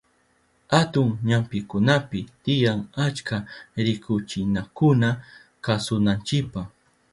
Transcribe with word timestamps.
Atun 0.79 1.09
ñampikunapi 1.27 2.19
tiyan 2.43 2.79
achka 3.05 3.37
rikuchinakuna 3.85 5.09
kasunanchipa. 5.65 6.61